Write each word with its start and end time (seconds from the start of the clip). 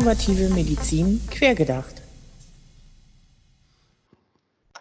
Innovative 0.00 0.48
Medizin 0.54 1.20
quergedacht. 1.30 2.00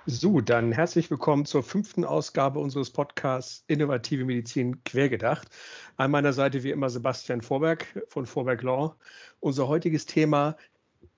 So, 0.06 0.40
dann 0.40 0.72
herzlich 0.72 1.12
willkommen 1.12 1.44
zur 1.44 1.62
fünften 1.62 2.06
Ausgabe 2.06 2.60
unseres 2.60 2.90
Podcasts 2.90 3.66
Innovative 3.68 4.24
Medizin 4.24 4.82
quergedacht. 4.86 5.50
An 5.98 6.12
meiner 6.12 6.32
Seite 6.32 6.64
wie 6.64 6.72
immer 6.72 6.90
Sebastian 6.90 7.42
Vorberg 7.42 7.86
von 8.08 8.26
Vorberg 8.26 8.64
Law. 8.64 8.96
Unser 9.42 9.68
heutiges 9.68 10.06
Thema 10.06 10.56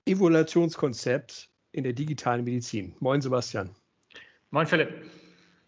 Evaluationskonzept 0.04 1.48
in 1.70 1.84
der 1.84 1.92
digitalen 1.92 2.42
Medizin. 2.42 2.96
Moin 2.98 3.20
Sebastian. 3.20 3.70
Moin 4.50 4.66
Philipp. 4.66 4.90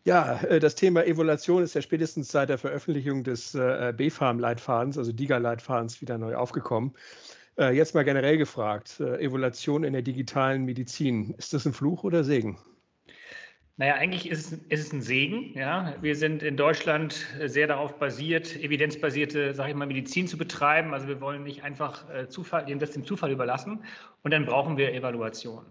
Ja, 0.04 0.42
äh, 0.42 0.60
das 0.60 0.74
Thema 0.74 1.06
Evaluation 1.06 1.62
ist 1.62 1.74
ja 1.74 1.80
spätestens 1.80 2.28
seit 2.28 2.50
der 2.50 2.58
Veröffentlichung 2.58 3.24
des 3.24 3.54
äh, 3.54 3.92
BfArM-Leitfadens, 3.96 4.98
also 4.98 5.12
DIGA-Leitfadens, 5.12 6.02
wieder 6.02 6.18
neu 6.18 6.34
aufgekommen. 6.34 6.92
Äh, 7.56 7.74
jetzt 7.74 7.94
mal 7.94 8.04
generell 8.04 8.36
gefragt, 8.36 9.00
Evaluation 9.00 9.82
in 9.82 9.94
der 9.94 10.02
digitalen 10.02 10.64
Medizin, 10.64 11.34
ist 11.38 11.54
das 11.54 11.64
ein 11.64 11.72
Fluch 11.72 12.04
oder 12.04 12.22
Segen? 12.22 12.58
Naja, 13.76 13.94
eigentlich 13.94 14.28
ist 14.28 14.52
es, 14.52 14.58
ist 14.68 14.86
es 14.86 14.92
ein 14.92 15.00
Segen. 15.00 15.52
Ja. 15.54 15.94
Wir 16.00 16.14
sind 16.14 16.42
in 16.42 16.56
Deutschland 16.56 17.26
sehr 17.46 17.66
darauf 17.66 17.98
basiert, 17.98 18.54
evidenzbasierte, 18.62 19.54
sage 19.54 19.70
ich 19.70 19.76
mal, 19.76 19.86
Medizin 19.86 20.28
zu 20.28 20.36
betreiben. 20.36 20.94
Also 20.94 21.08
wir 21.08 21.20
wollen 21.20 21.42
nicht 21.42 21.64
einfach 21.64 22.04
Zufall, 22.28 22.66
das 22.76 22.92
dem 22.92 23.04
Zufall 23.04 23.32
überlassen. 23.32 23.84
Und 24.22 24.32
dann 24.32 24.46
brauchen 24.46 24.76
wir 24.76 24.94
Evaluation. 24.94 25.64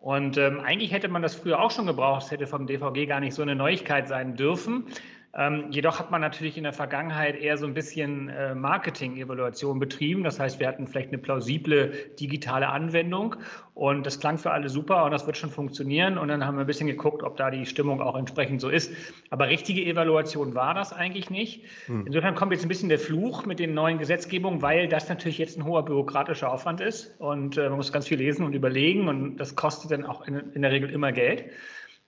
Und 0.00 0.38
ähm, 0.38 0.60
eigentlich 0.60 0.92
hätte 0.92 1.08
man 1.08 1.22
das 1.22 1.34
früher 1.34 1.60
auch 1.60 1.72
schon 1.72 1.86
gebraucht. 1.86 2.24
Es 2.24 2.30
hätte 2.30 2.46
vom 2.46 2.66
DVG 2.66 3.06
gar 3.06 3.20
nicht 3.20 3.34
so 3.34 3.42
eine 3.42 3.56
Neuigkeit 3.56 4.08
sein 4.08 4.36
dürfen. 4.36 4.86
Ähm, 5.34 5.66
jedoch 5.70 5.98
hat 5.98 6.10
man 6.10 6.22
natürlich 6.22 6.56
in 6.56 6.64
der 6.64 6.72
Vergangenheit 6.72 7.36
eher 7.36 7.58
so 7.58 7.66
ein 7.66 7.74
bisschen 7.74 8.30
äh, 8.30 8.54
Marketing-Evaluation 8.54 9.78
betrieben. 9.78 10.24
Das 10.24 10.40
heißt, 10.40 10.58
wir 10.58 10.66
hatten 10.66 10.86
vielleicht 10.86 11.08
eine 11.08 11.18
plausible 11.18 11.92
digitale 12.18 12.68
Anwendung 12.68 13.36
und 13.74 14.06
das 14.06 14.20
klang 14.20 14.38
für 14.38 14.52
alle 14.52 14.70
super 14.70 15.04
und 15.04 15.10
das 15.10 15.26
wird 15.26 15.36
schon 15.36 15.50
funktionieren. 15.50 16.16
Und 16.16 16.28
dann 16.28 16.46
haben 16.46 16.56
wir 16.56 16.62
ein 16.62 16.66
bisschen 16.66 16.86
geguckt, 16.86 17.22
ob 17.22 17.36
da 17.36 17.50
die 17.50 17.66
Stimmung 17.66 18.00
auch 18.00 18.16
entsprechend 18.16 18.62
so 18.62 18.70
ist. 18.70 18.92
Aber 19.28 19.48
richtige 19.48 19.84
Evaluation 19.84 20.54
war 20.54 20.72
das 20.72 20.94
eigentlich 20.94 21.28
nicht. 21.28 21.62
Hm. 21.86 22.06
Insofern 22.06 22.34
kommt 22.34 22.52
jetzt 22.52 22.64
ein 22.64 22.68
bisschen 22.68 22.88
der 22.88 22.98
Fluch 22.98 23.44
mit 23.44 23.58
den 23.58 23.74
neuen 23.74 23.98
Gesetzgebungen, 23.98 24.62
weil 24.62 24.88
das 24.88 25.10
natürlich 25.10 25.36
jetzt 25.36 25.58
ein 25.58 25.64
hoher 25.66 25.84
bürokratischer 25.84 26.50
Aufwand 26.50 26.80
ist 26.80 27.14
und 27.20 27.58
äh, 27.58 27.68
man 27.68 27.76
muss 27.76 27.92
ganz 27.92 28.08
viel 28.08 28.18
lesen 28.18 28.46
und 28.46 28.54
überlegen 28.54 29.08
und 29.08 29.36
das 29.36 29.56
kostet 29.56 29.90
dann 29.90 30.06
auch 30.06 30.26
in, 30.26 30.52
in 30.54 30.62
der 30.62 30.72
Regel 30.72 30.90
immer 30.90 31.12
Geld. 31.12 31.44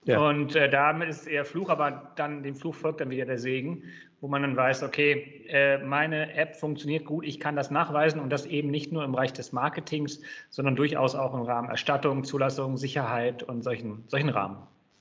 Ja. 0.05 0.19
Und 0.19 0.55
äh, 0.55 0.69
damit 0.69 1.09
ist 1.09 1.27
eher 1.27 1.45
Fluch, 1.45 1.69
aber 1.69 2.11
dann 2.15 2.41
dem 2.41 2.55
Fluch 2.55 2.73
folgt 2.73 3.01
dann 3.01 3.11
wieder 3.11 3.25
der 3.25 3.37
Segen, 3.37 3.83
wo 4.19 4.27
man 4.27 4.41
dann 4.41 4.55
weiß, 4.55 4.81
okay, 4.83 5.45
äh, 5.47 5.77
meine 5.77 6.33
App 6.33 6.55
funktioniert 6.55 7.05
gut, 7.05 7.25
ich 7.25 7.39
kann 7.39 7.55
das 7.55 7.69
nachweisen 7.69 8.19
und 8.19 8.31
das 8.31 8.45
eben 8.47 8.71
nicht 8.71 8.91
nur 8.91 9.03
im 9.03 9.11
Bereich 9.11 9.33
des 9.33 9.51
Marketings, 9.51 10.21
sondern 10.49 10.75
durchaus 10.75 11.13
auch 11.13 11.35
im 11.35 11.41
Rahmen 11.41 11.69
Erstattung, 11.69 12.23
Zulassung, 12.23 12.77
Sicherheit 12.77 13.43
und 13.43 13.63
solchen, 13.63 14.03
solchen 14.07 14.29
Rahmen. 14.29 14.57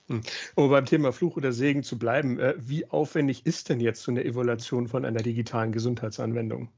Hm. 0.08 0.20
Um 0.54 0.70
beim 0.70 0.84
Thema 0.84 1.12
Fluch 1.12 1.36
oder 1.36 1.52
Segen 1.52 1.82
zu 1.82 1.98
bleiben, 1.98 2.38
äh, 2.38 2.54
wie 2.58 2.90
aufwendig 2.90 3.46
ist 3.46 3.70
denn 3.70 3.80
jetzt 3.80 4.02
so 4.02 4.10
eine 4.10 4.24
Evaluation 4.24 4.86
von 4.86 5.06
einer 5.06 5.22
digitalen 5.22 5.72
Gesundheitsanwendung? 5.72 6.68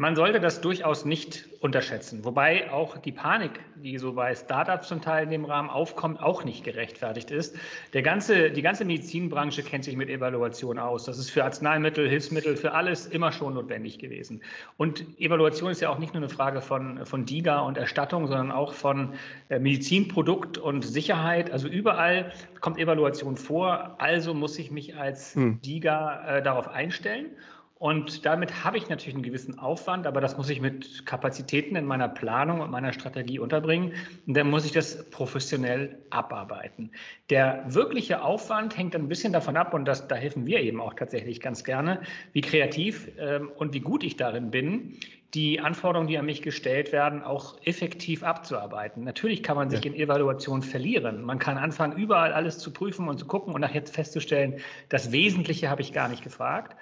Man 0.00 0.14
sollte 0.14 0.38
das 0.38 0.60
durchaus 0.60 1.04
nicht 1.04 1.48
unterschätzen, 1.58 2.24
wobei 2.24 2.70
auch 2.70 2.98
die 2.98 3.10
Panik, 3.10 3.58
die 3.74 3.98
so 3.98 4.12
bei 4.12 4.32
Startups 4.32 4.86
zum 4.86 5.02
Teil 5.02 5.24
in 5.24 5.30
dem 5.30 5.44
Rahmen 5.44 5.68
aufkommt, 5.68 6.22
auch 6.22 6.44
nicht 6.44 6.62
gerechtfertigt 6.62 7.32
ist. 7.32 7.56
Der 7.94 8.02
ganze, 8.02 8.52
die 8.52 8.62
ganze 8.62 8.84
Medizinbranche 8.84 9.64
kennt 9.64 9.82
sich 9.82 9.96
mit 9.96 10.08
Evaluation 10.08 10.78
aus. 10.78 11.04
Das 11.06 11.18
ist 11.18 11.30
für 11.30 11.42
Arzneimittel, 11.42 12.08
Hilfsmittel, 12.08 12.56
für 12.56 12.74
alles 12.74 13.06
immer 13.06 13.32
schon 13.32 13.54
notwendig 13.54 13.98
gewesen. 13.98 14.40
Und 14.76 15.04
Evaluation 15.18 15.72
ist 15.72 15.80
ja 15.80 15.88
auch 15.88 15.98
nicht 15.98 16.14
nur 16.14 16.22
eine 16.22 16.30
Frage 16.30 16.60
von, 16.60 17.04
von 17.04 17.24
DIGA 17.24 17.58
und 17.58 17.76
Erstattung, 17.76 18.28
sondern 18.28 18.52
auch 18.52 18.74
von 18.74 19.14
äh, 19.48 19.58
Medizinprodukt 19.58 20.58
und 20.58 20.82
Sicherheit. 20.82 21.50
Also 21.50 21.66
überall 21.66 22.30
kommt 22.60 22.78
Evaluation 22.78 23.36
vor. 23.36 23.96
Also 23.98 24.32
muss 24.32 24.60
ich 24.60 24.70
mich 24.70 24.96
als 24.96 25.34
hm. 25.34 25.60
DIGA 25.60 26.36
äh, 26.36 26.42
darauf 26.44 26.68
einstellen. 26.68 27.30
Und 27.78 28.26
damit 28.26 28.64
habe 28.64 28.76
ich 28.76 28.88
natürlich 28.88 29.14
einen 29.14 29.22
gewissen 29.22 29.58
Aufwand, 29.60 30.08
aber 30.08 30.20
das 30.20 30.36
muss 30.36 30.50
ich 30.50 30.60
mit 30.60 31.06
Kapazitäten 31.06 31.76
in 31.76 31.84
meiner 31.84 32.08
Planung 32.08 32.60
und 32.60 32.72
meiner 32.72 32.92
Strategie 32.92 33.38
unterbringen. 33.38 33.92
Und 34.26 34.36
dann 34.36 34.50
muss 34.50 34.64
ich 34.64 34.72
das 34.72 35.08
professionell 35.10 35.96
abarbeiten. 36.10 36.90
Der 37.30 37.64
wirkliche 37.68 38.22
Aufwand 38.22 38.76
hängt 38.76 38.96
ein 38.96 39.08
bisschen 39.08 39.32
davon 39.32 39.56
ab, 39.56 39.74
und 39.74 39.84
das, 39.84 40.08
da 40.08 40.16
helfen 40.16 40.44
wir 40.44 40.60
eben 40.60 40.80
auch 40.80 40.94
tatsächlich 40.94 41.40
ganz 41.40 41.62
gerne, 41.62 42.00
wie 42.32 42.40
kreativ 42.40 43.12
ähm, 43.16 43.50
und 43.56 43.72
wie 43.74 43.80
gut 43.80 44.02
ich 44.02 44.16
darin 44.16 44.50
bin, 44.50 44.98
die 45.34 45.60
Anforderungen, 45.60 46.08
die 46.08 46.16
an 46.18 46.24
mich 46.24 46.42
gestellt 46.42 46.90
werden, 46.90 47.22
auch 47.22 47.58
effektiv 47.64 48.22
abzuarbeiten. 48.22 49.04
Natürlich 49.04 49.42
kann 49.42 49.56
man 49.56 49.68
sich 49.68 49.84
ja. 49.84 49.90
in 49.90 49.96
Evaluation 49.96 50.62
verlieren. 50.62 51.22
Man 51.22 51.38
kann 51.38 51.58
anfangen, 51.58 51.96
überall 51.98 52.32
alles 52.32 52.58
zu 52.58 52.72
prüfen 52.72 53.08
und 53.08 53.18
zu 53.18 53.26
gucken 53.26 53.54
und 53.54 53.60
nachher 53.60 53.86
festzustellen, 53.86 54.60
das 54.88 55.12
Wesentliche 55.12 55.68
habe 55.68 55.82
ich 55.82 55.92
gar 55.92 56.08
nicht 56.08 56.24
gefragt. 56.24 56.76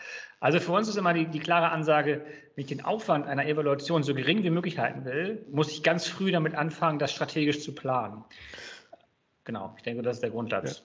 Also 0.46 0.60
für 0.60 0.70
uns 0.70 0.86
ist 0.86 0.96
immer 0.96 1.12
die, 1.12 1.26
die 1.26 1.40
klare 1.40 1.72
Ansage, 1.72 2.24
wenn 2.54 2.62
ich 2.62 2.68
den 2.68 2.84
Aufwand 2.84 3.26
einer 3.26 3.46
Evaluation 3.46 4.04
so 4.04 4.14
gering 4.14 4.44
wie 4.44 4.50
möglich 4.50 4.78
halten 4.78 5.04
will, 5.04 5.44
muss 5.50 5.72
ich 5.72 5.82
ganz 5.82 6.06
früh 6.06 6.30
damit 6.30 6.54
anfangen, 6.54 7.00
das 7.00 7.10
strategisch 7.10 7.62
zu 7.62 7.74
planen. 7.74 8.22
Genau, 9.42 9.74
ich 9.76 9.82
denke, 9.82 10.04
das 10.04 10.18
ist 10.18 10.22
der 10.22 10.30
Grundsatz. 10.30 10.84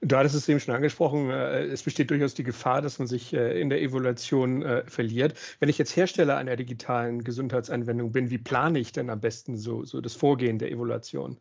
Ja. 0.00 0.08
Du 0.08 0.16
hattest 0.16 0.34
es 0.34 0.48
eben 0.48 0.58
schon 0.58 0.74
angesprochen, 0.74 1.30
äh, 1.30 1.66
es 1.66 1.84
besteht 1.84 2.10
durchaus 2.10 2.34
die 2.34 2.42
Gefahr, 2.42 2.82
dass 2.82 2.98
man 2.98 3.06
sich 3.06 3.32
äh, 3.32 3.60
in 3.60 3.70
der 3.70 3.80
Evaluation 3.80 4.62
äh, 4.62 4.82
verliert. 4.86 5.34
Wenn 5.60 5.68
ich 5.68 5.78
jetzt 5.78 5.94
Hersteller 5.94 6.36
einer 6.36 6.56
digitalen 6.56 7.22
Gesundheitsanwendung 7.22 8.10
bin, 8.10 8.30
wie 8.30 8.38
plane 8.38 8.80
ich 8.80 8.90
denn 8.90 9.08
am 9.08 9.20
besten 9.20 9.56
so, 9.56 9.84
so 9.84 10.00
das 10.00 10.14
Vorgehen 10.16 10.58
der 10.58 10.72
Evaluation? 10.72 11.38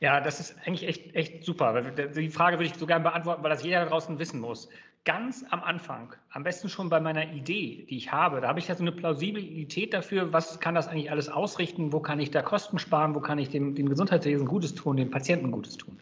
Ja, 0.00 0.20
das 0.20 0.40
ist 0.40 0.56
eigentlich 0.64 0.88
echt, 0.88 1.14
echt 1.14 1.44
super. 1.44 1.80
Die 1.82 2.28
Frage 2.28 2.56
würde 2.56 2.66
ich 2.66 2.74
so 2.74 2.86
gerne 2.86 3.04
beantworten, 3.04 3.44
weil 3.44 3.50
das 3.50 3.62
jeder 3.62 3.84
da 3.84 3.90
draußen 3.90 4.18
wissen 4.18 4.40
muss. 4.40 4.68
Ganz 5.04 5.44
am 5.50 5.62
Anfang, 5.62 6.12
am 6.30 6.44
besten 6.44 6.68
schon 6.68 6.90
bei 6.90 7.00
meiner 7.00 7.32
Idee, 7.32 7.86
die 7.88 7.96
ich 7.96 8.12
habe, 8.12 8.40
da 8.40 8.48
habe 8.48 8.58
ich 8.58 8.68
ja 8.68 8.74
so 8.74 8.82
eine 8.82 8.92
Plausibilität 8.92 9.94
dafür, 9.94 10.32
was 10.32 10.60
kann 10.60 10.74
das 10.74 10.88
eigentlich 10.88 11.10
alles 11.10 11.28
ausrichten, 11.28 11.92
wo 11.92 12.00
kann 12.00 12.20
ich 12.20 12.30
da 12.30 12.42
Kosten 12.42 12.78
sparen, 12.78 13.14
wo 13.14 13.20
kann 13.20 13.38
ich 13.38 13.48
dem, 13.48 13.74
dem 13.74 13.88
Gesundheitswesen 13.88 14.46
Gutes 14.46 14.74
tun, 14.74 14.96
dem 14.98 15.10
Patienten 15.10 15.50
Gutes 15.50 15.78
tun. 15.78 15.98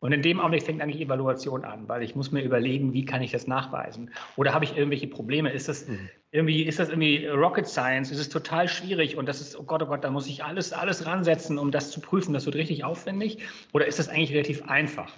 Und 0.00 0.12
in 0.12 0.22
dem 0.22 0.40
Augenblick 0.40 0.62
fängt 0.62 0.80
eigentlich 0.80 1.02
Evaluation 1.02 1.62
an, 1.64 1.86
weil 1.86 2.02
ich 2.02 2.16
muss 2.16 2.32
mir 2.32 2.42
überlegen, 2.42 2.94
wie 2.94 3.04
kann 3.04 3.20
ich 3.20 3.32
das 3.32 3.46
nachweisen? 3.46 4.10
Oder 4.36 4.54
habe 4.54 4.64
ich 4.64 4.74
irgendwelche 4.74 5.06
Probleme? 5.06 5.52
Ist 5.52 5.68
das 5.68 5.86
mhm. 5.86 6.08
irgendwie, 6.32 6.62
ist 6.62 6.78
das 6.78 6.88
irgendwie 6.88 7.26
Rocket 7.26 7.68
Science? 7.68 8.10
Ist 8.10 8.18
es 8.18 8.30
total 8.30 8.66
schwierig 8.66 9.18
und 9.18 9.26
das 9.28 9.42
ist, 9.42 9.58
oh 9.58 9.62
Gott, 9.62 9.82
oh 9.82 9.86
Gott, 9.86 10.02
da 10.02 10.10
muss 10.10 10.26
ich 10.26 10.42
alles, 10.42 10.72
alles 10.72 11.04
ransetzen, 11.04 11.58
um 11.58 11.70
das 11.70 11.90
zu 11.90 12.00
prüfen. 12.00 12.32
Das 12.32 12.46
wird 12.46 12.56
richtig 12.56 12.82
aufwendig. 12.82 13.40
Oder 13.74 13.86
ist 13.86 13.98
das 13.98 14.08
eigentlich 14.08 14.32
relativ 14.32 14.62
einfach? 14.62 15.12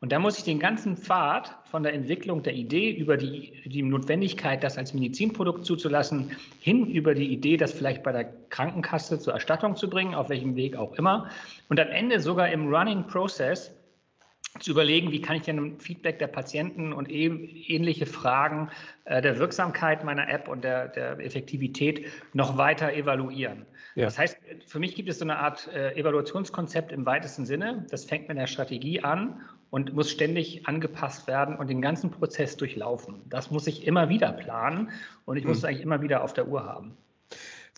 Und 0.00 0.12
da 0.12 0.20
muss 0.20 0.38
ich 0.38 0.44
den 0.44 0.60
ganzen 0.60 0.96
Pfad 0.96 1.56
von 1.64 1.82
der 1.82 1.92
Entwicklung 1.92 2.44
der 2.44 2.54
Idee 2.54 2.92
über 2.92 3.16
die, 3.16 3.52
die 3.64 3.82
Notwendigkeit, 3.82 4.62
das 4.62 4.78
als 4.78 4.94
Medizinprodukt 4.94 5.64
zuzulassen, 5.64 6.36
hin 6.60 6.86
über 6.86 7.14
die 7.14 7.32
Idee, 7.32 7.56
das 7.56 7.72
vielleicht 7.72 8.04
bei 8.04 8.12
der 8.12 8.32
Krankenkasse 8.48 9.18
zur 9.18 9.32
Erstattung 9.32 9.74
zu 9.74 9.90
bringen, 9.90 10.14
auf 10.14 10.28
welchem 10.28 10.54
Weg 10.54 10.76
auch 10.76 10.92
immer. 10.94 11.28
Und 11.68 11.80
am 11.80 11.88
Ende 11.88 12.20
sogar 12.20 12.48
im 12.50 12.72
Running 12.72 13.08
Process 13.08 13.74
zu 14.60 14.70
überlegen, 14.70 15.12
wie 15.12 15.20
kann 15.20 15.36
ich 15.36 15.42
denn 15.42 15.78
Feedback 15.78 16.18
der 16.18 16.26
Patienten 16.26 16.92
und 16.92 17.10
ähnliche 17.10 18.06
Fragen 18.06 18.70
äh, 19.04 19.22
der 19.22 19.38
Wirksamkeit 19.38 20.04
meiner 20.04 20.28
App 20.28 20.48
und 20.48 20.64
der, 20.64 20.88
der 20.88 21.18
Effektivität 21.20 22.06
noch 22.32 22.56
weiter 22.56 22.92
evaluieren. 22.92 23.66
Ja. 23.94 24.04
Das 24.04 24.18
heißt, 24.18 24.38
für 24.66 24.78
mich 24.78 24.94
gibt 24.94 25.08
es 25.08 25.18
so 25.18 25.24
eine 25.24 25.38
Art 25.38 25.68
äh, 25.68 25.94
Evaluationskonzept 25.94 26.92
im 26.92 27.06
weitesten 27.06 27.46
Sinne. 27.46 27.86
Das 27.90 28.04
fängt 28.04 28.28
mit 28.28 28.36
der 28.36 28.46
Strategie 28.46 29.02
an 29.02 29.40
und 29.70 29.94
muss 29.94 30.10
ständig 30.10 30.66
angepasst 30.66 31.26
werden 31.26 31.56
und 31.56 31.68
den 31.68 31.82
ganzen 31.82 32.10
Prozess 32.10 32.56
durchlaufen. 32.56 33.22
Das 33.26 33.50
muss 33.50 33.66
ich 33.66 33.86
immer 33.86 34.08
wieder 34.08 34.32
planen 34.32 34.90
und 35.24 35.36
ich 35.36 35.44
muss 35.44 35.58
es 35.58 35.62
hm. 35.62 35.68
eigentlich 35.68 35.82
immer 35.82 36.02
wieder 36.02 36.22
auf 36.22 36.32
der 36.32 36.48
Uhr 36.48 36.64
haben. 36.64 36.96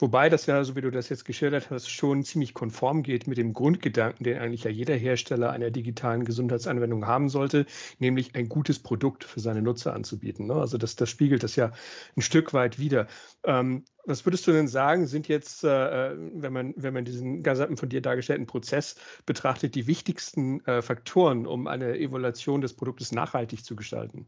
Wobei 0.01 0.31
das 0.31 0.47
ja, 0.47 0.65
so 0.65 0.77
wie 0.77 0.81
du 0.81 0.91
das 0.91 1.11
jetzt 1.11 1.27
geschildert 1.27 1.69
hast, 1.71 1.91
schon 1.91 2.25
ziemlich 2.25 2.55
konform 2.55 3.03
geht 3.03 3.27
mit 3.27 3.37
dem 3.37 3.53
Grundgedanken, 3.53 4.25
den 4.25 4.39
eigentlich 4.39 4.65
ja 4.65 4.71
jeder 4.71 4.95
Hersteller 4.95 5.51
einer 5.51 5.71
digitalen 5.71 6.25
Gesundheitsanwendung 6.25 7.07
haben 7.07 7.29
sollte, 7.29 7.67
nämlich 7.99 8.35
ein 8.35 8.49
gutes 8.49 8.79
Produkt 8.79 9.25
für 9.25 9.41
seine 9.41 9.61
Nutzer 9.61 9.93
anzubieten. 9.93 10.47
Ne? 10.47 10.55
Also 10.55 10.79
das, 10.79 10.97
das 10.97 11.11
spiegelt 11.11 11.43
das 11.43 11.55
ja 11.55 11.73
ein 12.17 12.23
Stück 12.23 12.55
weit 12.55 12.79
wieder. 12.79 13.09
Ähm, 13.45 13.85
was 14.07 14.25
würdest 14.25 14.47
du 14.47 14.53
denn 14.53 14.69
sagen, 14.69 15.07
sind 15.07 15.29
jetzt, 15.29 15.65
äh, 15.65 16.17
wenn, 16.17 16.53
man, 16.53 16.73
wenn 16.79 16.95
man 16.95 17.05
diesen 17.05 17.43
gesamten 17.43 17.77
von 17.77 17.91
dir 17.91 18.01
dargestellten 18.01 18.47
Prozess 18.47 18.97
betrachtet, 19.27 19.75
die 19.75 19.87
wichtigsten 19.87 20.65
äh, 20.65 20.81
Faktoren, 20.81 21.47
um 21.47 21.67
eine 21.67 21.99
Evaluation 21.99 22.63
des 22.63 22.73
Produktes 22.73 23.13
nachhaltig 23.13 23.67
zu 23.67 23.77
gestalten? 23.77 24.27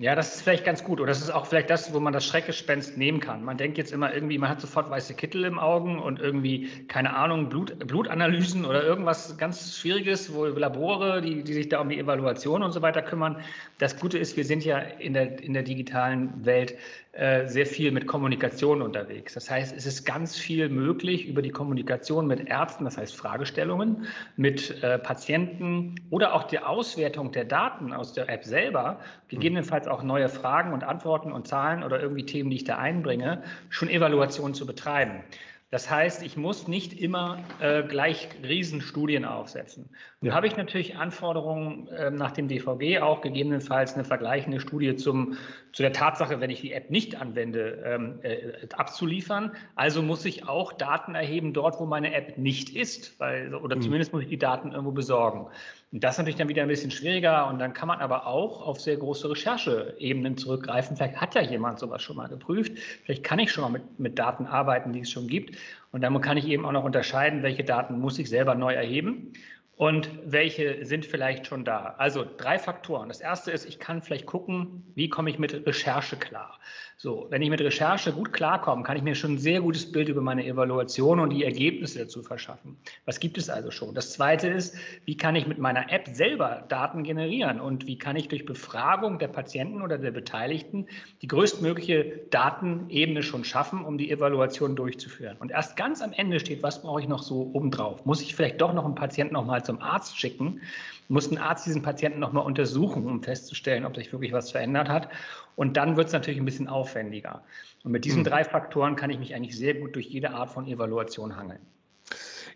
Ja, 0.00 0.14
das 0.14 0.36
ist 0.36 0.40
vielleicht 0.40 0.64
ganz 0.64 0.82
gut. 0.82 0.98
Oder 0.98 1.08
das 1.08 1.20
ist 1.20 1.28
auch 1.28 1.44
vielleicht 1.44 1.68
das, 1.68 1.92
wo 1.92 2.00
man 2.00 2.14
das 2.14 2.24
Schreckgespenst 2.24 2.96
nehmen 2.96 3.20
kann. 3.20 3.44
Man 3.44 3.58
denkt 3.58 3.76
jetzt 3.76 3.92
immer 3.92 4.14
irgendwie, 4.14 4.38
man 4.38 4.48
hat 4.48 4.58
sofort 4.58 4.88
weiße 4.88 5.12
Kittel 5.12 5.44
im 5.44 5.58
Augen 5.58 5.98
und 5.98 6.18
irgendwie, 6.18 6.70
keine 6.88 7.14
Ahnung, 7.14 7.50
Blut, 7.50 7.78
Blutanalysen 7.86 8.64
oder 8.64 8.82
irgendwas 8.82 9.36
ganz 9.36 9.76
Schwieriges, 9.76 10.32
wo 10.32 10.46
Labore, 10.46 11.20
die, 11.20 11.44
die 11.44 11.52
sich 11.52 11.68
da 11.68 11.80
um 11.80 11.90
die 11.90 11.98
Evaluation 11.98 12.62
und 12.62 12.72
so 12.72 12.80
weiter 12.80 13.02
kümmern. 13.02 13.44
Das 13.76 14.00
Gute 14.00 14.16
ist, 14.16 14.38
wir 14.38 14.46
sind 14.46 14.64
ja 14.64 14.78
in 14.78 15.12
der, 15.12 15.42
in 15.42 15.52
der 15.52 15.64
digitalen 15.64 16.46
Welt 16.46 16.78
äh, 17.12 17.48
sehr 17.48 17.66
viel 17.66 17.90
mit 17.90 18.06
Kommunikation 18.06 18.82
unterwegs. 18.82 19.34
Das 19.34 19.50
heißt, 19.50 19.76
es 19.76 19.84
ist 19.84 20.04
ganz 20.04 20.36
viel 20.36 20.68
möglich 20.68 21.26
über 21.26 21.42
die 21.42 21.50
Kommunikation 21.50 22.28
mit 22.28 22.48
Ärzten, 22.48 22.84
das 22.84 22.96
heißt 22.96 23.16
Fragestellungen, 23.16 24.06
mit 24.36 24.80
äh, 24.84 24.96
Patienten 24.96 25.96
oder 26.10 26.34
auch 26.34 26.44
die 26.44 26.60
Auswertung 26.60 27.32
der 27.32 27.46
Daten 27.46 27.92
aus 27.92 28.12
der 28.12 28.28
App 28.28 28.44
selber, 28.44 29.00
gegebenenfalls 29.26 29.88
auch 29.90 30.02
neue 30.02 30.28
Fragen 30.28 30.72
und 30.72 30.84
Antworten 30.84 31.32
und 31.32 31.46
Zahlen 31.46 31.82
oder 31.82 32.00
irgendwie 32.00 32.24
Themen, 32.24 32.50
die 32.50 32.56
ich 32.56 32.64
da 32.64 32.78
einbringe, 32.78 33.42
schon 33.68 33.88
Evaluation 33.88 34.54
zu 34.54 34.66
betreiben. 34.66 35.22
Das 35.70 35.88
heißt, 35.88 36.24
ich 36.24 36.36
muss 36.36 36.66
nicht 36.66 37.00
immer 37.00 37.38
äh, 37.60 37.84
gleich 37.84 38.28
Riesenstudien 38.42 39.24
aufsetzen. 39.24 39.88
Nun 40.20 40.30
ja. 40.30 40.34
habe 40.34 40.48
ich 40.48 40.56
natürlich 40.56 40.96
Anforderungen 40.96 41.86
äh, 41.86 42.10
nach 42.10 42.32
dem 42.32 42.48
DVG, 42.48 42.98
auch 42.98 43.20
gegebenenfalls 43.20 43.94
eine 43.94 44.04
vergleichende 44.04 44.58
Studie 44.58 44.96
zum, 44.96 45.36
zu 45.72 45.82
der 45.82 45.92
Tatsache, 45.92 46.40
wenn 46.40 46.50
ich 46.50 46.60
die 46.60 46.72
App 46.72 46.90
nicht 46.90 47.20
anwende, 47.20 47.82
ähm, 47.84 48.18
äh, 48.22 48.66
abzuliefern. 48.74 49.52
Also 49.76 50.02
muss 50.02 50.24
ich 50.24 50.48
auch 50.48 50.72
Daten 50.72 51.14
erheben 51.14 51.52
dort, 51.52 51.78
wo 51.78 51.86
meine 51.86 52.14
App 52.14 52.36
nicht 52.36 52.74
ist, 52.74 53.20
weil, 53.20 53.54
oder 53.54 53.76
mhm. 53.76 53.82
zumindest 53.82 54.12
muss 54.12 54.22
ich 54.22 54.28
die 54.28 54.38
Daten 54.38 54.72
irgendwo 54.72 54.90
besorgen. 54.90 55.46
Und 55.92 56.04
das 56.04 56.14
ist 56.14 56.18
natürlich 56.18 56.36
dann 56.36 56.48
wieder 56.48 56.62
ein 56.62 56.68
bisschen 56.68 56.92
schwieriger 56.92 57.48
und 57.48 57.58
dann 57.58 57.72
kann 57.72 57.88
man 57.88 57.98
aber 57.98 58.26
auch 58.26 58.64
auf 58.64 58.80
sehr 58.80 58.96
große 58.96 59.28
Rechercheebenen 59.28 60.36
zurückgreifen. 60.36 60.96
Vielleicht 60.96 61.20
hat 61.20 61.34
ja 61.34 61.40
jemand 61.40 61.80
sowas 61.80 62.00
schon 62.00 62.16
mal 62.16 62.28
geprüft. 62.28 62.78
Vielleicht 63.04 63.24
kann 63.24 63.40
ich 63.40 63.50
schon 63.50 63.62
mal 63.62 63.70
mit, 63.70 63.98
mit 63.98 64.18
Daten 64.18 64.46
arbeiten, 64.46 64.92
die 64.92 65.00
es 65.00 65.10
schon 65.10 65.26
gibt. 65.26 65.56
Und 65.90 66.02
dann 66.02 66.20
kann 66.20 66.36
ich 66.36 66.46
eben 66.46 66.64
auch 66.64 66.72
noch 66.72 66.84
unterscheiden, 66.84 67.42
welche 67.42 67.64
Daten 67.64 67.98
muss 67.98 68.20
ich 68.20 68.28
selber 68.28 68.54
neu 68.54 68.72
erheben 68.72 69.32
und 69.80 70.10
welche 70.26 70.84
sind 70.84 71.06
vielleicht 71.06 71.46
schon 71.46 71.64
da. 71.64 71.94
Also 71.96 72.26
drei 72.36 72.58
Faktoren. 72.58 73.08
Das 73.08 73.22
erste 73.22 73.50
ist, 73.50 73.64
ich 73.64 73.78
kann 73.78 74.02
vielleicht 74.02 74.26
gucken, 74.26 74.84
wie 74.94 75.08
komme 75.08 75.30
ich 75.30 75.38
mit 75.38 75.66
Recherche 75.66 76.16
klar. 76.16 76.58
So, 76.98 77.28
wenn 77.30 77.40
ich 77.40 77.48
mit 77.48 77.62
Recherche 77.62 78.12
gut 78.12 78.34
klarkomme, 78.34 78.82
kann 78.82 78.98
ich 78.98 79.02
mir 79.02 79.14
schon 79.14 79.36
ein 79.36 79.38
sehr 79.38 79.62
gutes 79.62 79.90
Bild 79.90 80.10
über 80.10 80.20
meine 80.20 80.44
Evaluation 80.44 81.18
und 81.18 81.30
die 81.30 81.44
Ergebnisse 81.44 82.00
dazu 82.00 82.22
verschaffen. 82.22 82.76
Was 83.06 83.20
gibt 83.20 83.38
es 83.38 83.48
also 83.48 83.70
schon? 83.70 83.94
Das 83.94 84.12
zweite 84.12 84.48
ist, 84.48 84.76
wie 85.06 85.16
kann 85.16 85.34
ich 85.34 85.46
mit 85.46 85.56
meiner 85.56 85.90
App 85.90 86.08
selber 86.12 86.66
Daten 86.68 87.02
generieren 87.02 87.58
und 87.58 87.86
wie 87.86 87.96
kann 87.96 88.16
ich 88.16 88.28
durch 88.28 88.44
Befragung 88.44 89.18
der 89.18 89.28
Patienten 89.28 89.80
oder 89.80 89.96
der 89.96 90.10
Beteiligten 90.10 90.88
die 91.22 91.26
größtmögliche 91.26 92.20
Datenebene 92.28 93.22
schon 93.22 93.44
schaffen, 93.44 93.82
um 93.82 93.96
die 93.96 94.10
Evaluation 94.10 94.76
durchzuführen. 94.76 95.38
Und 95.38 95.52
erst 95.52 95.78
ganz 95.78 96.02
am 96.02 96.12
Ende 96.12 96.38
steht, 96.38 96.62
was 96.62 96.82
brauche 96.82 97.00
ich 97.00 97.08
noch 97.08 97.22
so 97.22 97.50
obendrauf? 97.54 98.04
Muss 98.04 98.20
ich 98.20 98.34
vielleicht 98.34 98.60
doch 98.60 98.74
noch 98.74 98.84
einen 98.84 98.94
Patienten 98.94 99.32
nochmal 99.32 99.64
zum 99.70 99.80
Arzt 99.82 100.18
schicken? 100.18 100.60
Muss 101.08 101.30
ein 101.30 101.38
Arzt 101.38 101.66
diesen 101.66 101.82
Patienten 101.82 102.20
nochmal 102.20 102.44
untersuchen, 102.44 103.06
um 103.06 103.22
festzustellen, 103.22 103.84
ob 103.84 103.96
sich 103.96 104.12
wirklich 104.12 104.32
was 104.32 104.50
verändert 104.50 104.88
hat? 104.88 105.08
Und 105.56 105.76
dann 105.76 105.96
wird 105.96 106.08
es 106.08 106.12
natürlich 106.12 106.40
ein 106.40 106.44
bisschen 106.44 106.68
aufwendiger. 106.68 107.42
Und 107.84 107.92
mit 107.92 108.04
diesen 108.04 108.20
mhm. 108.20 108.24
drei 108.24 108.44
Faktoren 108.44 108.96
kann 108.96 109.10
ich 109.10 109.18
mich 109.18 109.34
eigentlich 109.34 109.56
sehr 109.56 109.74
gut 109.74 109.94
durch 109.94 110.06
jede 110.06 110.30
Art 110.30 110.50
von 110.50 110.66
Evaluation 110.66 111.36
hangeln. 111.36 111.60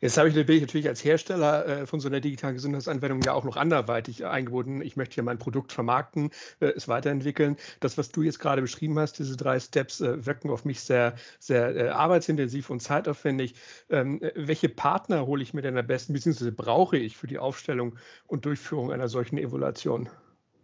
Jetzt 0.01 0.17
habe 0.17 0.29
ich 0.29 0.37
natürlich 0.37 0.89
als 0.89 1.05
Hersteller 1.05 1.67
äh, 1.67 1.87
von 1.87 2.01
so 2.01 2.09
einer 2.09 2.21
digitalen 2.21 2.55
Gesundheitsanwendung 2.55 3.23
ja 3.23 3.33
auch 3.33 3.45
noch 3.45 3.57
anderweitig 3.57 4.25
eingebunden. 4.25 4.83
Ich 4.83 4.97
möchte 4.97 5.17
ja 5.17 5.23
mein 5.23 5.39
Produkt 5.39 5.73
vermarkten, 5.73 6.31
äh, 6.61 6.67
es 6.67 6.89
weiterentwickeln. 6.89 7.57
Das, 7.81 7.99
was 7.99 8.11
du 8.11 8.23
jetzt 8.23 8.39
gerade 8.39 8.63
beschrieben 8.63 8.99
hast, 8.99 9.19
diese 9.19 9.37
drei 9.37 9.59
Steps, 9.61 10.01
äh, 10.01 10.25
wirken 10.27 10.51
auf 10.51 10.65
mich 10.65 10.81
sehr, 10.81 11.15
sehr 11.39 11.97
arbeitsintensiv 11.97 12.71
und 12.71 12.81
zeitaufwendig. 12.81 13.55
Ähm, 13.91 14.21
welche 14.35 14.69
Partner 14.69 15.27
hole 15.27 15.43
ich 15.43 15.55
mir 15.55 15.63
denn 15.63 15.77
am 15.77 15.87
besten, 15.87 16.13
beziehungsweise 16.13 16.53
brauche 16.53 16.97
ich 16.97 17.17
für 17.17 17.27
die 17.27 17.39
Aufstellung 17.39 17.97
und 18.27 18.45
Durchführung 18.45 18.93
einer 18.93 19.09
solchen 19.09 19.39
Evaluation? 19.39 20.09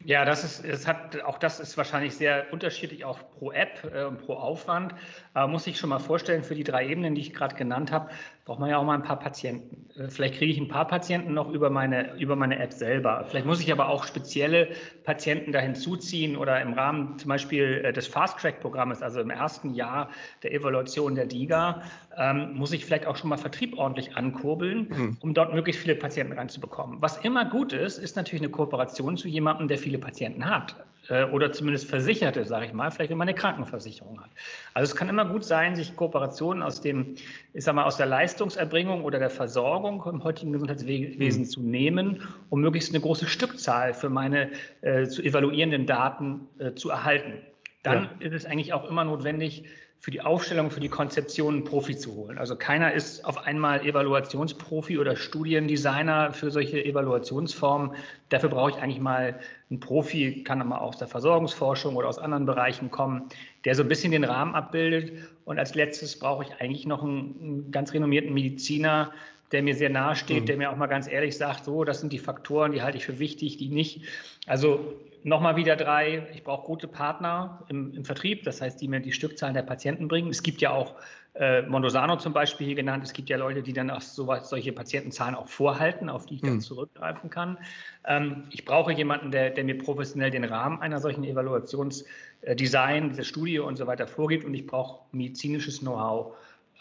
Ja, 0.03 0.25
das 0.25 0.45
ist, 0.45 0.65
es 0.65 0.87
hat, 0.87 1.21
auch 1.25 1.37
das 1.37 1.61
ist 1.61 1.77
wahrscheinlich 1.77 2.17
sehr 2.17 2.47
unterschiedlich, 2.53 3.05
auch 3.05 3.19
pro 3.33 3.53
App 3.53 3.85
äh, 3.93 4.05
und 4.05 4.19
pro 4.19 4.33
Aufwand. 4.33 4.95
Aber 5.35 5.47
muss 5.47 5.67
ich 5.67 5.77
schon 5.79 5.91
mal 5.91 5.99
vorstellen, 5.99 6.43
für 6.43 6.55
die 6.55 6.65
drei 6.65 6.89
Ebenen, 6.89 7.15
die 7.15 7.21
ich 7.21 7.35
gerade 7.35 7.55
genannt 7.55 7.93
habe, 7.93 8.11
braucht 8.51 8.59
man 8.59 8.69
ja 8.69 8.79
auch 8.79 8.85
mal 8.85 8.95
ein 8.95 9.05
paar 9.05 9.21
Patienten. 9.21 9.89
Äh, 9.97 10.09
vielleicht 10.09 10.35
kriege 10.35 10.51
ich 10.51 10.59
ein 10.59 10.67
paar 10.67 10.89
Patienten 10.89 11.35
noch 11.35 11.53
über 11.53 11.71
meine, 11.71 12.17
über 12.17 12.35
meine 12.35 12.59
App 12.59 12.73
selber. 12.73 13.25
Vielleicht 13.29 13.47
muss 13.47 13.61
ich 13.61 13.71
aber 13.71 13.89
auch 13.89 14.03
spezielle 14.03 14.71
Patienten 15.05 15.53
da 15.53 15.61
hinzuziehen 15.61 16.37
oder 16.37 16.61
im 16.61 16.73
Rahmen 16.73 17.17
zum 17.17 17.29
Beispiel 17.29 17.83
äh, 17.85 17.93
des 17.93 18.09
Fast-Track-Programmes, 18.09 19.03
also 19.03 19.21
im 19.21 19.31
ersten 19.31 19.73
Jahr 19.73 20.11
der 20.43 20.53
Evaluation 20.53 21.15
der 21.15 21.27
DIGA, 21.27 21.83
ähm, 22.19 22.55
muss 22.55 22.73
ich 22.73 22.85
vielleicht 22.85 23.07
auch 23.07 23.15
schon 23.15 23.31
mal 23.31 23.37
Vertrieb 23.37 23.79
ordentlich 23.79 24.17
ankurbeln, 24.17 24.89
mhm. 24.89 25.17
um 25.21 25.33
dort 25.33 25.55
möglichst 25.55 25.83
viele 25.83 25.95
Patienten 25.95 26.33
reinzubekommen. 26.33 27.01
Was 27.01 27.19
immer 27.19 27.45
gut 27.45 27.73
ist, 27.73 27.99
ist 27.99 28.17
natürlich 28.17 28.43
eine 28.43 28.51
Kooperation 28.51 29.17
zu 29.17 29.29
jemandem, 29.29 29.69
der 29.69 29.79
viele 29.79 29.99
Patienten 29.99 30.51
hat. 30.51 30.75
Äh, 31.11 31.25
oder 31.25 31.53
zumindest 31.53 31.89
Versicherte, 31.89 32.45
sage 32.45 32.67
ich 32.67 32.73
mal, 32.73 32.91
vielleicht 32.91 33.11
wenn 33.11 33.19
man 33.19 33.29
eine 33.29 33.37
Krankenversicherung 33.37 34.21
hat. 34.21 34.31
Also 34.75 34.93
es 34.93 34.97
kann 34.97 35.09
immer 35.09 35.25
gut 35.25 35.45
sein, 35.45 35.75
sich 35.75 35.97
Kooperationen 35.97 36.63
aus 36.63 36.81
dem, 36.81 37.17
ich 37.53 37.65
sag 37.65 37.75
mal, 37.75 37.85
aus 37.85 37.97
der 37.97 38.07
Leistungserbringung 38.07 39.03
oder 39.03 39.19
der 39.19 39.31
Versorgung 39.31 40.05
im 40.07 40.23
heutigen 40.23 40.53
Gesundheitswesen 40.53 41.43
mhm. 41.43 41.47
zu 41.47 41.61
nehmen, 41.61 42.23
um 42.49 42.61
möglichst 42.61 42.95
eine 42.95 43.01
große 43.01 43.27
Stückzahl 43.27 43.93
für 43.93 44.09
meine 44.09 44.51
äh, 44.83 45.07
zu 45.07 45.23
evaluierenden 45.23 45.87
Daten 45.87 46.49
äh, 46.59 46.75
zu 46.75 46.91
erhalten. 46.91 47.35
Dann 47.83 48.05
ja. 48.21 48.27
ist 48.27 48.35
es 48.35 48.47
eigentlich 48.47 48.73
auch 48.73 48.89
immer 48.89 49.05
notwendig, 49.05 49.65
für 50.01 50.11
die 50.11 50.23
Aufstellung, 50.23 50.71
für 50.71 50.81
die 50.81 50.89
Konzeption 50.89 51.57
einen 51.57 51.65
Profi 51.65 51.95
zu 51.95 52.15
holen. 52.15 52.39
Also 52.39 52.57
keiner 52.57 52.95
ist 52.95 53.23
auf 53.27 53.47
einmal 53.47 53.87
Evaluationsprofi 53.87 54.99
oder 54.99 55.15
Studiendesigner 55.15 56.33
für 56.33 56.51
solche 56.51 56.83
Evaluationsformen. 56.83 57.93
Dafür 58.31 58.49
brauche 58.49 58.71
ich 58.71 58.77
eigentlich 58.79 59.01
mal 59.01 59.39
einen 59.69 59.79
Profi, 59.79 60.43
kann 60.43 60.63
aber 60.63 60.81
auch 60.81 60.89
aus 60.89 60.99
der 60.99 61.09
Versorgungsforschung 61.09 61.97
oder 61.97 62.09
aus 62.09 62.19
anderen 62.19 62.47
Bereichen 62.47 62.91
kommen, 62.91 63.29
der 63.67 63.75
so 63.75 63.83
ein 63.83 63.89
bisschen 63.89 64.11
den 64.11 64.25
Rahmen 64.25 64.55
abbildet. 64.55 65.13
Und 65.45 65.59
als 65.59 65.75
letztes 65.75 66.19
brauche 66.19 66.45
ich 66.45 66.55
eigentlich 66.61 66.87
noch 66.87 67.03
einen, 67.03 67.37
einen 67.39 67.71
ganz 67.71 67.93
renommierten 67.93 68.33
Mediziner, 68.33 69.13
der 69.53 69.63
mir 69.63 69.75
sehr 69.75 69.91
nahe 69.91 70.17
steht, 70.17 70.45
mhm. 70.45 70.47
der 70.47 70.57
mir 70.57 70.71
auch 70.71 70.77
mal 70.77 70.87
ganz 70.87 71.09
ehrlich 71.09 71.37
sagt, 71.37 71.67
so, 71.67 71.85
das 71.85 72.01
sind 72.01 72.15
die 72.15 72.19
Faktoren, 72.19 72.73
die 72.73 72.81
halte 72.81 72.97
ich 72.97 73.05
für 73.05 73.19
wichtig, 73.19 73.59
die 73.59 73.69
nicht. 73.69 74.01
Also 74.47 74.95
nochmal 75.23 75.57
wieder 75.57 75.77
drei, 75.77 76.27
ich 76.33 76.45
brauche 76.45 76.67
gute 76.67 76.89
Partner 76.89 77.63
im, 77.69 77.93
im, 77.95 78.05
Vertrieb, 78.05 78.45
das 78.45 78.61
heißt, 78.61 78.81
die 78.81 78.89
mir 78.89 79.01
die 79.01 79.13
Stückzahlen 79.13 79.55
der 79.55 79.63
Patienten 79.63 80.09
bringen. 80.09 80.31
Es 80.31 80.43
gibt 80.43 80.61
ja 80.61 80.71
auch 80.71 80.95
äh, 81.35 81.63
Mondosano 81.63 82.17
zum 82.17 82.33
Beispiel 82.33 82.67
hier 82.67 82.77
genannt, 82.77 83.05
es 83.05 83.13
gibt 83.13 83.29
ja 83.29 83.37
Leute, 83.37 83.63
die 83.63 83.73
dann 83.73 83.91
auch 83.91 84.01
so, 84.01 84.35
solche 84.43 84.73
Patientenzahlen 84.73 85.35
auch 85.35 85.49
vorhalten, 85.49 86.09
auf 86.09 86.27
die 86.27 86.37
ich 86.37 86.41
dann 86.41 86.55
mhm. 86.55 86.61
zurückgreifen 86.61 87.31
kann. 87.31 87.59
Ähm, 88.07 88.45
ich 88.51 88.65
brauche 88.65 88.93
jemanden, 88.93 89.31
der, 89.31 89.51
der, 89.51 89.65
mir 89.65 89.79
professionell 89.79 90.31
den 90.31 90.45
Rahmen 90.45 90.81
einer 90.81 91.01
solchen 91.01 91.25
Evaluationsdesign, 91.25 92.07
äh, 92.43 92.57
dieser 92.57 93.25
Studie 93.25 93.59
und 93.59 93.77
so 93.77 93.87
weiter 93.87 94.07
vorgibt 94.07 94.45
und 94.45 94.55
ich 94.55 94.67
brauche 94.67 95.05
medizinisches 95.13 95.81
Know-how 95.81 96.35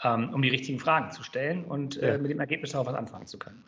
ähm, 0.03 0.33
um 0.33 0.41
die 0.41 0.49
richtigen 0.49 0.79
Fragen 0.79 1.11
zu 1.11 1.23
stellen 1.23 1.65
und 1.65 1.97
äh, 1.97 2.17
mit 2.17 2.31
dem 2.31 2.39
Ergebnis 2.39 2.75
auch 2.75 2.85
was 2.85 2.95
anfangen 2.95 3.27
zu 3.27 3.37
können. 3.37 3.63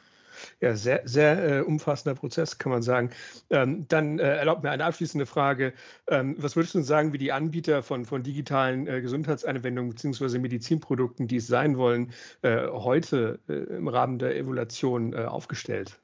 Ja, 0.60 0.75
sehr, 0.75 1.01
sehr 1.05 1.60
äh, 1.60 1.62
umfassender 1.62 2.15
Prozess, 2.15 2.57
kann 2.57 2.71
man 2.71 2.81
sagen. 2.81 3.12
Ähm, 3.50 3.88
dann 3.88 4.19
äh, 4.19 4.38
erlaubt 4.38 4.63
mir 4.63 4.71
eine 4.71 4.86
abschließende 4.86 5.25
Frage. 5.25 5.74
Ähm, 6.07 6.36
was 6.38 6.55
würdest 6.55 6.75
du 6.75 6.81
sagen, 6.81 7.13
wie 7.13 7.17
die 7.17 7.31
Anbieter 7.31 7.83
von, 7.83 8.05
von 8.05 8.24
digitalen 8.24 8.88
äh, 8.88 9.01
Gesundheitsanwendungen 9.01 9.91
bzw. 9.91 10.39
Medizinprodukten, 10.39 11.27
die 11.27 11.38
es 11.38 11.48
sein 11.48 11.77
wollen, 11.77 12.12
äh, 12.41 12.67
heute 12.67 13.39
äh, 13.50 13.53
im 13.53 13.88
Rahmen 13.88 14.19
der 14.19 14.36
Evaluation 14.38 15.13
äh, 15.13 15.25
aufgestellt? 15.25 16.00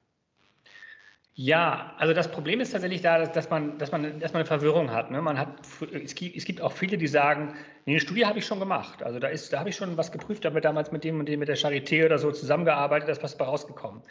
Ja, 1.40 1.94
also 2.00 2.16
das 2.16 2.32
Problem 2.32 2.62
ist 2.62 2.72
tatsächlich 2.72 3.04
da, 3.04 3.24
dass 3.28 3.52
man, 3.52 3.78
dass 3.78 3.92
man 3.92 4.20
erstmal 4.22 4.42
eine 4.42 4.48
Verwirrung 4.48 4.90
hat. 4.90 5.12
Ne? 5.12 5.22
Man 5.22 5.38
hat 5.38 5.50
es, 5.94 6.16
gibt, 6.16 6.36
es 6.36 6.46
gibt 6.46 6.62
auch 6.62 6.72
viele, 6.72 6.98
die 6.98 7.06
sagen, 7.06 7.54
nee, 7.86 7.92
eine 7.92 8.00
Studie 8.00 8.26
habe 8.26 8.40
ich 8.40 8.46
schon 8.48 8.58
gemacht. 8.58 9.04
Also 9.04 9.20
da, 9.20 9.28
ist, 9.28 9.54
da 9.54 9.60
habe 9.60 9.70
ich 9.70 9.76
schon 9.76 9.96
was 9.98 10.12
geprüft, 10.12 10.46
da 10.46 10.50
habe 10.50 10.62
damals 10.62 10.92
mit 10.92 11.04
dem 11.04 11.20
und 11.20 11.30
dem 11.30 11.40
mit 11.40 11.48
der 11.48 11.56
Charité 11.56 12.04
oder 12.06 12.18
so 12.18 12.32
zusammengearbeitet, 12.32 13.08
da 13.08 13.12
ist 13.12 13.22
was 13.22 13.38
bei 13.38 13.46
rausgekommen. 13.46 14.02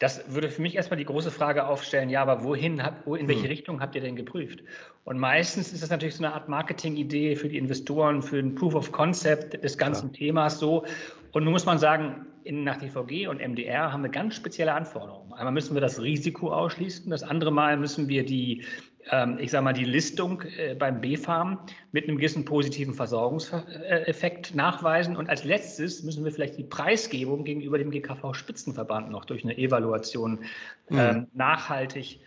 Das 0.00 0.34
würde 0.34 0.50
für 0.50 0.60
mich 0.60 0.76
erstmal 0.76 0.98
die 0.98 1.06
große 1.06 1.30
Frage 1.30 1.66
aufstellen, 1.66 2.10
ja, 2.10 2.20
aber 2.20 2.44
wohin, 2.44 2.82
in 3.06 3.26
welche 3.26 3.44
hm. 3.44 3.48
Richtung 3.48 3.80
habt 3.80 3.94
ihr 3.94 4.02
denn 4.02 4.14
geprüft? 4.14 4.62
Und 5.04 5.18
meistens 5.18 5.72
ist 5.72 5.82
das 5.82 5.88
natürlich 5.88 6.16
so 6.16 6.24
eine 6.24 6.34
Art 6.34 6.50
Marketingidee 6.50 7.36
für 7.36 7.48
die 7.48 7.56
Investoren, 7.56 8.20
für 8.20 8.38
ein 8.38 8.54
Proof 8.54 8.74
of 8.74 8.92
Concept 8.92 9.64
des 9.64 9.78
ganzen 9.78 10.08
ja. 10.08 10.18
Themas 10.18 10.58
so. 10.58 10.84
Und 11.32 11.44
nun 11.44 11.54
muss 11.54 11.64
man 11.64 11.78
sagen, 11.78 12.26
in, 12.46 12.64
nach 12.64 12.76
DVG 12.76 13.26
und 13.28 13.40
MDR 13.40 13.92
haben 13.92 14.02
wir 14.02 14.10
ganz 14.10 14.34
spezielle 14.34 14.72
Anforderungen. 14.72 15.32
Einmal 15.32 15.52
müssen 15.52 15.74
wir 15.74 15.80
das 15.80 16.00
Risiko 16.00 16.52
ausschließen, 16.52 17.10
das 17.10 17.22
andere 17.22 17.50
Mal 17.50 17.76
müssen 17.76 18.08
wir 18.08 18.24
die, 18.24 18.64
ähm, 19.10 19.38
ich 19.40 19.50
sage 19.50 19.64
mal, 19.64 19.72
die 19.72 19.84
Listung 19.84 20.42
äh, 20.56 20.74
beim 20.74 21.00
B-Farm 21.00 21.58
mit 21.92 22.04
einem 22.04 22.18
gewissen 22.18 22.44
positiven 22.44 22.94
Versorgungseffekt 22.94 24.54
nachweisen. 24.54 25.16
Und 25.16 25.28
als 25.28 25.44
letztes 25.44 26.02
müssen 26.04 26.24
wir 26.24 26.32
vielleicht 26.32 26.56
die 26.56 26.64
Preisgebung 26.64 27.44
gegenüber 27.44 27.78
dem 27.78 27.90
GKV-Spitzenverband 27.90 29.10
noch 29.10 29.24
durch 29.24 29.42
eine 29.42 29.58
Evaluation 29.58 30.40
mhm. 30.88 30.98
ähm, 30.98 31.26
nachhaltig 31.34 32.20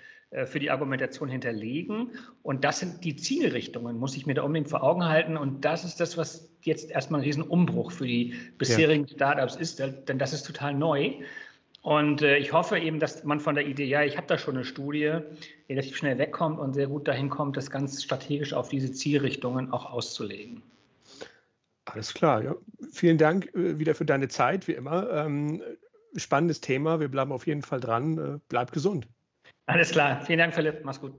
für 0.46 0.60
die 0.60 0.70
Argumentation 0.70 1.28
hinterlegen. 1.28 2.12
Und 2.44 2.64
das 2.64 2.80
sind 2.80 3.04
die 3.04 3.16
Zielrichtungen, 3.16 3.98
muss 3.98 4.16
ich 4.16 4.28
mir 4.28 4.36
da 4.36 4.44
unbedingt 4.44 4.70
vor 4.70 4.84
Augen 4.84 5.06
halten. 5.06 5.38
Und 5.38 5.66
das 5.66 5.84
ist 5.84 6.00
das, 6.00 6.18
was 6.18 6.50
jetzt 6.62 6.92
erstmal 6.92 7.22
ein 7.22 7.24
Riesenumbruch 7.24 7.92
für 7.92 8.06
die 8.06 8.36
bisherigen 8.58 9.06
ja. 9.06 9.16
Startups 9.16 9.56
ist, 9.56 9.80
denn 9.80 10.20
das 10.20 10.34
ist 10.34 10.44
total 10.44 10.76
neu. 10.76 11.14
Und 11.82 12.22
äh, 12.22 12.38
ich 12.38 12.52
hoffe 12.52 12.78
eben, 12.78 13.00
dass 13.00 13.24
man 13.24 13.40
von 13.40 13.56
der 13.56 13.66
Idee, 13.66 13.86
ja, 13.86 14.04
ich 14.04 14.18
habe 14.18 14.28
da 14.28 14.38
schon 14.38 14.56
eine 14.56 14.66
Studie, 14.66 15.20
relativ 15.70 15.96
schnell 15.96 16.18
wegkommt 16.18 16.60
und 16.60 16.74
sehr 16.74 16.88
gut 16.88 17.08
dahin 17.08 17.30
kommt, 17.30 17.56
das 17.56 17.72
ganz 17.72 18.04
strategisch 18.04 18.54
auf 18.54 18.70
diese 18.70 18.92
Zielrichtungen 18.92 19.72
auch 19.72 19.90
auszulegen. 19.90 20.62
Alles 21.86 22.14
klar. 22.14 22.44
Ja. 22.44 22.56
Vielen 22.92 23.18
Dank 23.18 23.54
äh, 23.56 23.80
wieder 23.80 23.96
für 23.96 24.06
deine 24.06 24.28
Zeit, 24.28 24.68
wie 24.68 24.74
immer. 24.74 25.10
Ähm, 25.10 25.62
spannendes 26.16 26.62
Thema. 26.62 27.00
Wir 27.00 27.08
bleiben 27.08 27.32
auf 27.32 27.48
jeden 27.48 27.62
Fall 27.62 27.80
dran. 27.80 28.18
Äh, 28.18 28.40
bleib 28.50 28.72
gesund. 28.72 29.08
Alles 29.70 29.92
klar. 29.92 30.22
Vielen 30.26 30.40
Dank, 30.40 30.54
Philipp. 30.56 30.84
Mach's 30.84 31.00
gut. 31.00 31.14